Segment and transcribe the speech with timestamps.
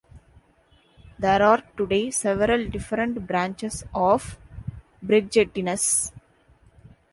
[1.19, 4.39] There are today several different branches of
[5.05, 6.11] Bridgettines.